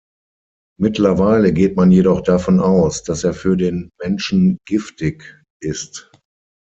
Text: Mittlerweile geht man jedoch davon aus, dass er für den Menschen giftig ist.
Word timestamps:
Mittlerweile 0.79 1.53
geht 1.53 1.75
man 1.77 1.91
jedoch 1.91 2.21
davon 2.21 2.59
aus, 2.59 3.03
dass 3.03 3.23
er 3.23 3.35
für 3.35 3.55
den 3.55 3.91
Menschen 4.01 4.57
giftig 4.65 5.39
ist. 5.61 6.09